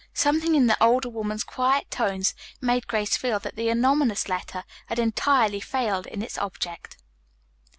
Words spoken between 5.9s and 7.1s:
in its object.